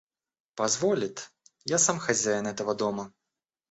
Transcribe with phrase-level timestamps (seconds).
[0.55, 1.31] Позволит.
[1.65, 3.13] Я сам хозяин этого дома.